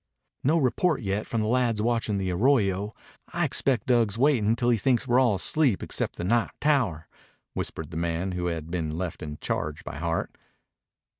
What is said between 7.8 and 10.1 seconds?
the man who had been left in charge by